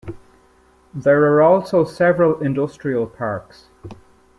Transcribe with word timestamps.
There 0.95 1.31
are 1.31 1.43
also 1.43 1.85
several 1.85 2.39
industrial 2.41 3.05
parks. 3.05 3.67